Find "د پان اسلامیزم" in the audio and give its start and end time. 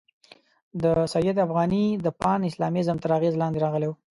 2.05-2.97